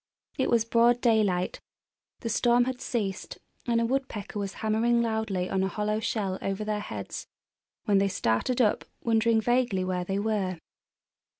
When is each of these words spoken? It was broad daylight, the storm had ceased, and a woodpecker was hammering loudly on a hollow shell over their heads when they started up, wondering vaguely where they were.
It 0.35 0.49
was 0.49 0.65
broad 0.65 0.99
daylight, 0.99 1.61
the 2.21 2.29
storm 2.29 2.63
had 2.65 2.81
ceased, 2.81 3.37
and 3.67 3.79
a 3.79 3.85
woodpecker 3.85 4.39
was 4.39 4.53
hammering 4.65 5.03
loudly 5.03 5.47
on 5.47 5.61
a 5.61 5.67
hollow 5.67 5.99
shell 5.99 6.39
over 6.41 6.63
their 6.65 6.79
heads 6.79 7.27
when 7.85 7.99
they 7.99 8.07
started 8.09 8.61
up, 8.61 8.83
wondering 9.03 9.39
vaguely 9.39 9.83
where 9.85 10.03
they 10.03 10.17
were. 10.17 10.57